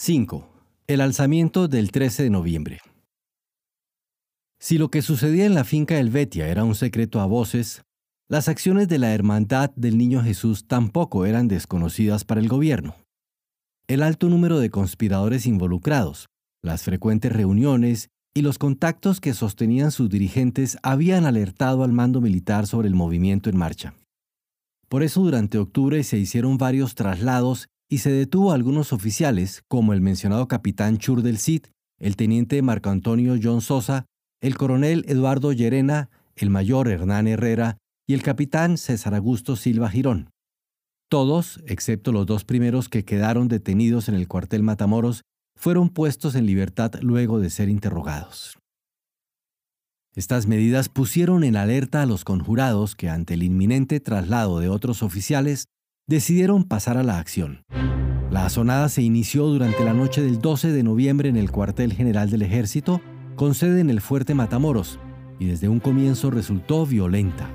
5. 0.00 0.48
El 0.86 1.00
alzamiento 1.00 1.66
del 1.66 1.90
13 1.90 2.22
de 2.22 2.30
noviembre. 2.30 2.78
Si 4.60 4.78
lo 4.78 4.92
que 4.92 5.02
sucedía 5.02 5.44
en 5.44 5.54
la 5.54 5.64
finca 5.64 5.98
Helvetia 5.98 6.46
era 6.46 6.62
un 6.62 6.76
secreto 6.76 7.20
a 7.20 7.26
voces, 7.26 7.82
las 8.28 8.48
acciones 8.48 8.86
de 8.86 8.98
la 8.98 9.12
Hermandad 9.12 9.72
del 9.74 9.98
Niño 9.98 10.22
Jesús 10.22 10.68
tampoco 10.68 11.26
eran 11.26 11.48
desconocidas 11.48 12.24
para 12.24 12.40
el 12.40 12.46
gobierno. 12.46 12.94
El 13.88 14.04
alto 14.04 14.28
número 14.28 14.60
de 14.60 14.70
conspiradores 14.70 15.46
involucrados, 15.46 16.28
las 16.62 16.84
frecuentes 16.84 17.32
reuniones 17.32 18.08
y 18.36 18.42
los 18.42 18.56
contactos 18.56 19.20
que 19.20 19.34
sostenían 19.34 19.90
sus 19.90 20.08
dirigentes 20.08 20.78
habían 20.84 21.26
alertado 21.26 21.82
al 21.82 21.92
mando 21.92 22.20
militar 22.20 22.68
sobre 22.68 22.86
el 22.86 22.94
movimiento 22.94 23.50
en 23.50 23.56
marcha. 23.56 23.94
Por 24.88 25.02
eso 25.02 25.22
durante 25.22 25.58
octubre 25.58 26.04
se 26.04 26.18
hicieron 26.18 26.56
varios 26.56 26.94
traslados 26.94 27.66
y 27.88 27.98
se 27.98 28.10
detuvo 28.10 28.52
a 28.52 28.54
algunos 28.54 28.92
oficiales, 28.92 29.62
como 29.66 29.92
el 29.92 30.00
mencionado 30.00 30.46
capitán 30.46 30.98
Chur 30.98 31.22
del 31.22 31.38
Cid, 31.38 31.62
el 31.98 32.16
teniente 32.16 32.60
Marco 32.62 32.90
Antonio 32.90 33.36
John 33.42 33.60
Sosa, 33.60 34.04
el 34.40 34.56
coronel 34.56 35.04
Eduardo 35.08 35.52
Llerena, 35.52 36.10
el 36.36 36.50
mayor 36.50 36.88
Hernán 36.88 37.26
Herrera 37.26 37.78
y 38.06 38.14
el 38.14 38.22
capitán 38.22 38.78
César 38.78 39.14
Augusto 39.14 39.56
Silva 39.56 39.88
Girón. 39.88 40.30
Todos, 41.10 41.60
excepto 41.66 42.12
los 42.12 42.26
dos 42.26 42.44
primeros 42.44 42.88
que 42.88 43.04
quedaron 43.04 43.48
detenidos 43.48 44.08
en 44.08 44.14
el 44.14 44.28
cuartel 44.28 44.62
Matamoros, 44.62 45.22
fueron 45.56 45.88
puestos 45.88 46.34
en 46.34 46.46
libertad 46.46 46.92
luego 47.00 47.40
de 47.40 47.50
ser 47.50 47.68
interrogados. 47.68 48.58
Estas 50.14 50.46
medidas 50.46 50.88
pusieron 50.88 51.44
en 51.44 51.56
alerta 51.56 52.02
a 52.02 52.06
los 52.06 52.24
conjurados 52.24 52.94
que 52.94 53.08
ante 53.08 53.34
el 53.34 53.42
inminente 53.42 54.00
traslado 54.00 54.58
de 54.60 54.68
otros 54.68 55.02
oficiales 55.02 55.66
decidieron 56.08 56.64
pasar 56.64 56.96
a 56.96 57.02
la 57.02 57.18
acción. 57.18 57.64
La 58.30 58.46
azonada 58.46 58.88
se 58.88 59.02
inició 59.02 59.46
durante 59.46 59.84
la 59.84 59.92
noche 59.92 60.22
del 60.22 60.40
12 60.40 60.72
de 60.72 60.82
noviembre 60.82 61.28
en 61.28 61.36
el 61.36 61.50
cuartel 61.50 61.92
general 61.92 62.30
del 62.30 62.42
ejército, 62.42 63.00
con 63.36 63.54
sede 63.54 63.80
en 63.80 63.90
el 63.90 64.00
fuerte 64.00 64.34
Matamoros, 64.34 64.98
y 65.38 65.46
desde 65.46 65.68
un 65.68 65.80
comienzo 65.80 66.30
resultó 66.30 66.86
violenta. 66.86 67.50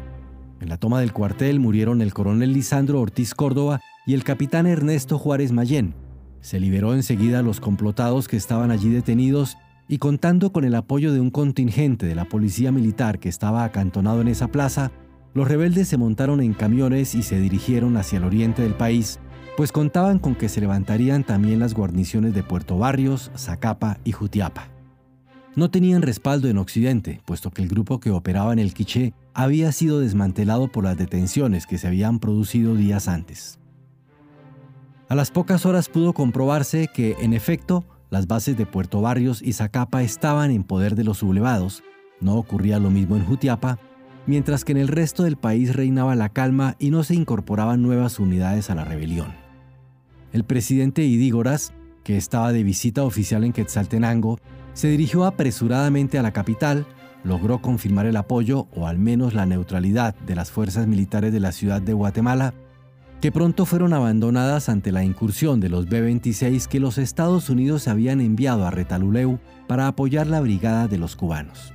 En 0.61 0.69
la 0.69 0.77
toma 0.77 0.99
del 0.99 1.13
cuartel 1.13 1.59
murieron 1.59 2.01
el 2.01 2.13
coronel 2.13 2.53
Lisandro 2.53 3.01
Ortiz 3.01 3.33
Córdoba 3.33 3.81
y 4.05 4.13
el 4.13 4.23
capitán 4.23 4.67
Ernesto 4.67 5.17
Juárez 5.17 5.51
Mayén. 5.51 5.95
Se 6.39 6.59
liberó 6.59 6.93
enseguida 6.93 7.39
a 7.39 7.43
los 7.43 7.59
complotados 7.59 8.27
que 8.27 8.37
estaban 8.37 8.69
allí 8.69 8.89
detenidos 8.89 9.57
y 9.87 9.97
contando 9.97 10.53
con 10.53 10.63
el 10.63 10.75
apoyo 10.75 11.11
de 11.11 11.19
un 11.19 11.31
contingente 11.31 12.05
de 12.05 12.15
la 12.15 12.25
policía 12.25 12.71
militar 12.71 13.19
que 13.19 13.29
estaba 13.29 13.63
acantonado 13.63 14.21
en 14.21 14.27
esa 14.27 14.47
plaza, 14.47 14.91
los 15.33 15.47
rebeldes 15.47 15.87
se 15.87 15.97
montaron 15.97 16.41
en 16.41 16.53
camiones 16.53 17.15
y 17.15 17.23
se 17.23 17.39
dirigieron 17.39 17.97
hacia 17.97 18.17
el 18.17 18.23
oriente 18.23 18.61
del 18.61 18.75
país, 18.75 19.19
pues 19.57 19.71
contaban 19.71 20.19
con 20.19 20.35
que 20.35 20.49
se 20.49 20.61
levantarían 20.61 21.23
también 21.23 21.59
las 21.59 21.73
guarniciones 21.73 22.33
de 22.33 22.43
Puerto 22.43 22.77
Barrios, 22.77 23.31
Zacapa 23.35 23.97
y 24.03 24.11
Jutiapa. 24.11 24.67
No 25.55 25.69
tenían 25.69 26.01
respaldo 26.01 26.47
en 26.47 26.57
Occidente, 26.57 27.21
puesto 27.25 27.51
que 27.51 27.61
el 27.61 27.67
grupo 27.67 27.99
que 27.99 28.09
operaba 28.09 28.53
en 28.53 28.59
el 28.59 28.73
Quiché 28.73 29.13
había 29.35 29.71
sido 29.71 29.99
desmantelado 29.99 30.67
por 30.67 30.83
las 30.83 30.97
detenciones 30.97 31.67
que 31.67 31.77
se 31.77 31.87
habían 31.87 32.19
producido 32.19 32.75
días 32.75 33.07
antes. 33.07 33.59
A 35.09 35.15
las 35.15 35.29
pocas 35.29 35.67
horas 35.67 35.89
pudo 35.89 36.13
comprobarse 36.13 36.89
que, 36.91 37.15
en 37.19 37.33
efecto, 37.33 37.85
las 38.09 38.25
bases 38.25 38.57
de 38.57 38.65
Puerto 38.65 39.01
Barrios 39.01 39.43
y 39.43 39.53
Zacapa 39.53 40.01
estaban 40.01 40.49
en 40.49 40.63
poder 40.63 40.95
de 40.95 41.03
los 41.03 41.19
sublevados, 41.19 41.83
no 42.19 42.35
ocurría 42.35 42.79
lo 42.79 42.89
mismo 42.89 43.15
en 43.15 43.25
Jutiapa, 43.25 43.77
mientras 44.25 44.63
que 44.63 44.71
en 44.71 44.77
el 44.77 44.87
resto 44.87 45.23
del 45.23 45.37
país 45.37 45.75
reinaba 45.75 46.15
la 46.15 46.29
calma 46.29 46.75
y 46.79 46.89
no 46.89 47.03
se 47.03 47.15
incorporaban 47.15 47.81
nuevas 47.81 48.19
unidades 48.19 48.69
a 48.69 48.75
la 48.75 48.85
rebelión. 48.85 49.33
El 50.31 50.43
presidente 50.43 51.03
Idígoras, 51.03 51.73
que 52.03 52.17
estaba 52.17 52.51
de 52.51 52.63
visita 52.63 53.03
oficial 53.03 53.43
en 53.43 53.53
Quetzaltenango, 53.53 54.39
se 54.73 54.87
dirigió 54.87 55.25
apresuradamente 55.25 56.17
a 56.17 56.23
la 56.23 56.33
capital, 56.33 56.85
logró 57.23 57.61
confirmar 57.61 58.05
el 58.05 58.17
apoyo 58.17 58.67
o 58.75 58.87
al 58.87 58.97
menos 58.97 59.33
la 59.33 59.45
neutralidad 59.45 60.15
de 60.15 60.35
las 60.35 60.51
fuerzas 60.51 60.87
militares 60.87 61.31
de 61.31 61.39
la 61.39 61.51
ciudad 61.51 61.81
de 61.81 61.93
Guatemala, 61.93 62.53
que 63.21 63.31
pronto 63.31 63.65
fueron 63.65 63.93
abandonadas 63.93 64.67
ante 64.67 64.91
la 64.91 65.03
incursión 65.05 65.61
de 65.61 65.69
los 65.69 65.87
B-26 65.87 66.67
que 66.67 66.81
los 66.81 66.97
Estados 66.97 67.49
Unidos 67.49 67.87
habían 67.87 68.19
enviado 68.19 68.65
a 68.65 68.71
Retaluleu 68.71 69.39
para 69.67 69.87
apoyar 69.87 70.27
la 70.27 70.41
brigada 70.41 70.89
de 70.89 70.97
los 70.97 71.15
cubanos. 71.15 71.73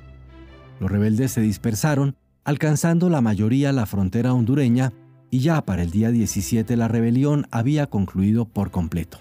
Los 0.79 0.91
rebeldes 0.91 1.33
se 1.33 1.41
dispersaron 1.41 2.17
alcanzando 2.49 3.11
la 3.11 3.21
mayoría 3.21 3.75
la 3.75 3.85
frontera 3.85 4.33
hondureña 4.33 4.95
y 5.31 5.41
ya 5.41 5.61
para 5.67 5.83
el 5.83 5.91
día 5.91 6.11
17 6.11 6.79
la 6.79 6.89
rebelión 6.89 7.47
había 7.51 7.89
concluido 7.89 8.47
por 8.47 8.71
completo. 8.71 9.19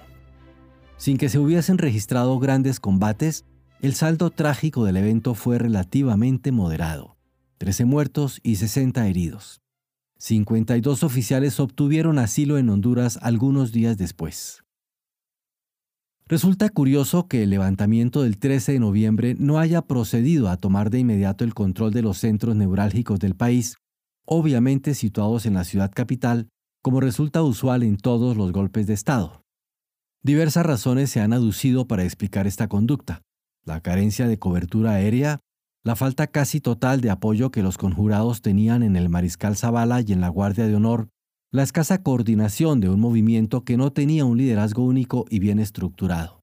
Sin 0.96 1.18
que 1.18 1.28
se 1.28 1.38
hubiesen 1.38 1.78
registrado 1.78 2.40
grandes 2.40 2.80
combates, 2.80 3.44
el 3.82 3.96
saldo 3.96 4.30
trágico 4.30 4.86
del 4.86 4.96
evento 4.96 5.34
fue 5.36 5.58
relativamente 5.60 6.54
moderado, 6.54 7.18
13 7.58 7.84
muertos 7.84 8.40
y 8.44 8.56
60 8.56 9.06
heridos. 9.10 9.62
52 10.20 11.04
oficiales 11.04 11.60
obtuvieron 11.60 12.20
asilo 12.20 12.58
en 12.58 12.70
Honduras 12.70 13.20
algunos 13.22 13.74
días 13.74 13.98
después. 13.98 14.64
Resulta 16.30 16.68
curioso 16.68 17.30
que 17.30 17.44
el 17.44 17.50
levantamiento 17.52 18.22
del 18.22 18.38
13 18.38 18.74
de 18.74 18.80
noviembre 18.80 19.36
no 19.40 19.60
haya 19.60 19.82
procedido 19.82 20.50
a 20.50 20.58
tomar 20.58 20.90
de 20.90 21.00
inmediato 21.00 21.46
el 21.46 21.54
control 21.54 21.94
de 21.94 22.02
los 22.02 22.18
centros 22.18 22.54
neurálgicos 22.58 23.20
del 23.20 23.34
país, 23.34 23.78
obviamente 24.26 24.94
situados 24.94 25.46
en 25.46 25.54
la 25.54 25.64
ciudad 25.64 25.90
capital, 25.90 26.50
como 26.84 27.00
resulta 27.00 27.42
usual 27.44 27.82
en 27.82 27.96
todos 27.96 28.36
los 28.36 28.52
golpes 28.52 28.88
de 28.88 28.94
Estado. 28.94 29.42
Diversas 30.22 30.66
razones 30.66 31.10
se 31.12 31.22
han 31.22 31.32
aducido 31.32 31.88
para 31.88 32.04
explicar 32.04 32.46
esta 32.46 32.68
conducta. 32.68 33.22
La 33.64 33.80
carencia 33.80 34.28
de 34.28 34.38
cobertura 34.38 34.92
aérea, 34.92 35.40
la 35.86 35.96
falta 35.96 36.28
casi 36.28 36.60
total 36.60 37.00
de 37.00 37.10
apoyo 37.10 37.52
que 37.52 37.64
los 37.64 37.78
conjurados 37.78 38.42
tenían 38.42 38.84
en 38.84 38.98
el 38.98 39.08
Mariscal 39.08 39.56
Zavala 39.56 40.02
y 40.02 40.12
en 40.12 40.20
la 40.20 40.28
Guardia 40.28 40.68
de 40.68 40.76
Honor, 40.76 41.08
la 41.52 41.64
escasa 41.64 42.04
coordinación 42.04 42.82
de 42.82 42.90
un 42.90 43.00
movimiento 43.00 43.64
que 43.64 43.78
no 43.78 43.94
tenía 43.94 44.26
un 44.26 44.38
liderazgo 44.38 44.84
único 44.84 45.26
y 45.30 45.40
bien 45.40 45.60
estructurado. 45.60 46.42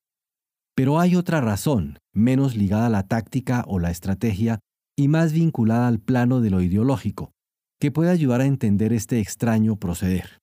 Pero 0.75 0.99
hay 0.99 1.15
otra 1.15 1.43
razón, 1.43 1.99
menos 2.15 2.57
ligada 2.57 2.87
a 2.87 2.91
la 2.91 3.07
táctica 3.07 3.65
o 3.69 3.79
la 3.79 3.91
estrategia 3.91 4.61
y 4.97 5.09
más 5.09 5.33
vinculada 5.33 5.89
al 5.89 6.01
plano 6.01 6.41
de 6.41 6.51
lo 6.51 6.63
ideológico, 6.63 7.33
que 7.79 7.91
puede 7.91 8.11
ayudar 8.11 8.41
a 8.41 8.47
entender 8.47 8.93
este 8.93 9.21
extraño 9.21 9.77
proceder. 9.77 10.39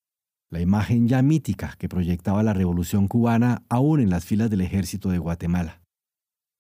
La 0.52 0.62
imagen 0.62 1.08
ya 1.08 1.22
mítica 1.22 1.76
que 1.80 1.90
proyectaba 1.90 2.44
la 2.44 2.54
revolución 2.54 3.08
cubana 3.08 3.64
aún 3.68 4.00
en 4.00 4.10
las 4.10 4.26
filas 4.26 4.50
del 4.50 4.62
ejército 4.62 5.10
de 5.10 5.18
Guatemala. 5.18 5.82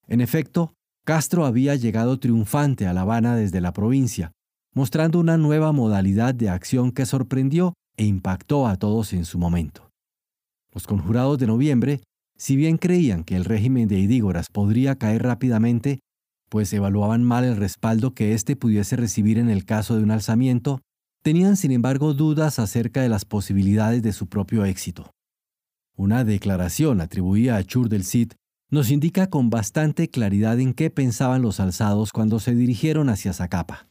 En 0.07 0.21
efecto, 0.21 0.73
Castro 1.05 1.45
había 1.45 1.75
llegado 1.75 2.17
triunfante 2.19 2.87
a 2.87 2.93
La 2.93 3.01
Habana 3.01 3.35
desde 3.35 3.61
la 3.61 3.73
provincia, 3.73 4.31
mostrando 4.73 5.19
una 5.19 5.37
nueva 5.37 5.71
modalidad 5.71 6.33
de 6.33 6.49
acción 6.49 6.91
que 6.91 7.05
sorprendió 7.05 7.73
e 8.01 8.05
impactó 8.05 8.65
a 8.65 8.77
todos 8.77 9.13
en 9.13 9.25
su 9.25 9.37
momento. 9.37 9.91
Los 10.73 10.87
conjurados 10.87 11.37
de 11.37 11.45
noviembre, 11.45 12.01
si 12.35 12.55
bien 12.55 12.79
creían 12.79 13.23
que 13.23 13.35
el 13.35 13.45
régimen 13.45 13.87
de 13.87 13.99
Idígoras 13.99 14.47
podría 14.49 14.95
caer 14.95 15.21
rápidamente, 15.21 15.99
pues 16.49 16.73
evaluaban 16.73 17.23
mal 17.23 17.43
el 17.43 17.57
respaldo 17.57 18.15
que 18.15 18.33
éste 18.33 18.55
pudiese 18.55 18.95
recibir 18.95 19.37
en 19.37 19.51
el 19.51 19.65
caso 19.65 19.95
de 19.95 20.01
un 20.01 20.09
alzamiento, 20.09 20.81
tenían 21.21 21.57
sin 21.57 21.69
embargo 21.69 22.15
dudas 22.15 22.57
acerca 22.57 23.03
de 23.03 23.09
las 23.09 23.23
posibilidades 23.23 24.01
de 24.01 24.13
su 24.13 24.25
propio 24.25 24.65
éxito. 24.65 25.11
Una 25.95 26.23
declaración 26.23 27.01
atribuida 27.01 27.55
a 27.55 27.63
Chur 27.63 27.87
del 27.87 28.03
Cid 28.03 28.31
nos 28.71 28.89
indica 28.89 29.27
con 29.27 29.51
bastante 29.51 30.09
claridad 30.09 30.59
en 30.59 30.73
qué 30.73 30.89
pensaban 30.89 31.43
los 31.43 31.59
alzados 31.59 32.11
cuando 32.11 32.39
se 32.39 32.55
dirigieron 32.55 33.09
hacia 33.09 33.31
Zacapa. 33.31 33.85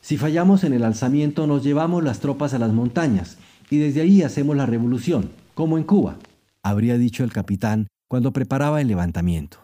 Si 0.00 0.16
fallamos 0.16 0.62
en 0.62 0.74
el 0.74 0.84
alzamiento 0.84 1.48
nos 1.48 1.64
llevamos 1.64 2.04
las 2.04 2.20
tropas 2.20 2.54
a 2.54 2.60
las 2.60 2.72
montañas 2.72 3.36
y 3.70 3.78
desde 3.78 4.00
ahí 4.00 4.22
hacemos 4.22 4.56
la 4.56 4.66
revolución, 4.66 5.30
como 5.54 5.78
en 5.78 5.84
Cuba, 5.84 6.18
habría 6.62 6.98
dicho 6.98 7.24
el 7.24 7.32
capitán 7.32 7.88
cuando 8.08 8.32
preparaba 8.32 8.80
el 8.80 8.88
levantamiento. 8.88 9.58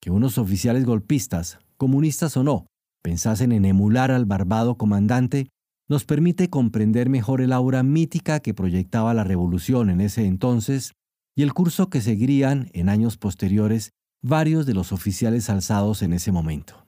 Que 0.00 0.10
unos 0.10 0.38
oficiales 0.38 0.84
golpistas, 0.84 1.58
comunistas 1.76 2.36
o 2.36 2.42
no, 2.42 2.66
pensasen 3.02 3.52
en 3.52 3.64
emular 3.64 4.10
al 4.10 4.26
barbado 4.26 4.76
comandante 4.76 5.48
nos 5.88 6.04
permite 6.04 6.50
comprender 6.50 7.08
mejor 7.08 7.40
el 7.40 7.52
aura 7.52 7.82
mítica 7.82 8.40
que 8.40 8.54
proyectaba 8.54 9.14
la 9.14 9.24
revolución 9.24 9.88
en 9.90 10.00
ese 10.00 10.26
entonces 10.26 10.92
y 11.36 11.42
el 11.42 11.54
curso 11.54 11.88
que 11.88 12.00
seguirían 12.00 12.70
en 12.72 12.88
años 12.88 13.16
posteriores 13.16 13.92
varios 14.22 14.66
de 14.66 14.74
los 14.74 14.92
oficiales 14.92 15.48
alzados 15.48 16.02
en 16.02 16.12
ese 16.12 16.32
momento. 16.32 16.86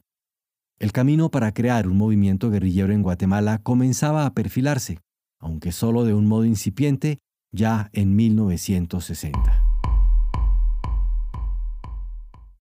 El 0.80 0.92
camino 0.92 1.30
para 1.30 1.52
crear 1.52 1.86
un 1.86 1.96
movimiento 1.96 2.50
guerrillero 2.50 2.92
en 2.92 3.02
Guatemala 3.02 3.58
comenzaba 3.58 4.26
a 4.26 4.34
perfilarse, 4.34 4.98
aunque 5.38 5.72
solo 5.72 6.04
de 6.04 6.14
un 6.14 6.26
modo 6.26 6.44
incipiente, 6.44 7.18
ya 7.52 7.90
en 7.92 8.14
1960. 8.16 9.67